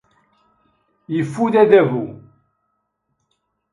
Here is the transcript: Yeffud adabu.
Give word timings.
Yeffud 1.13 1.53
adabu. 1.63 2.03